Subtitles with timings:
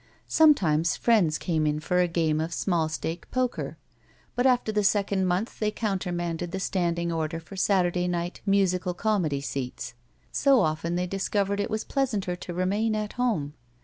[0.25, 3.77] Sometimes friends came in for a game of small stake poker,
[4.33, 8.95] but after the second month they counter manded the standing order for Saturday night musical
[8.95, 9.93] comedy seats.
[10.31, 13.53] So often they discovered it was pleasanter to remain at home.